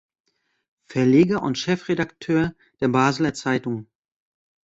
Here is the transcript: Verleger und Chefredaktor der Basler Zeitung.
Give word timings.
Verleger 0.87 1.43
und 1.43 1.59
Chefredaktor 1.59 2.55
der 2.79 2.87
Basler 2.87 3.35
Zeitung. 3.35 3.85